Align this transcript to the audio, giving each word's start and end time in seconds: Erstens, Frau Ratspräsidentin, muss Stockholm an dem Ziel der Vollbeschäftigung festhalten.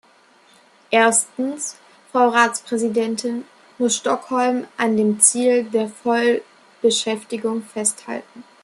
Erstens, 0.89 1.75
Frau 2.11 2.29
Ratspräsidentin, 2.29 3.45
muss 3.77 3.95
Stockholm 3.97 4.65
an 4.75 4.97
dem 4.97 5.19
Ziel 5.19 5.65
der 5.65 5.89
Vollbeschäftigung 5.89 7.61
festhalten. 7.61 8.43